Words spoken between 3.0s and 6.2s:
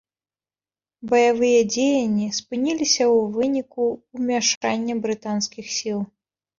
ў выніку ўмяшання брытанскіх сіл.